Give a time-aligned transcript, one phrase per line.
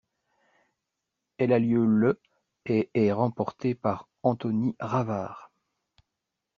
[1.37, 2.19] Elle a lieu le
[2.65, 5.51] et est remportée par Anthony Ravard.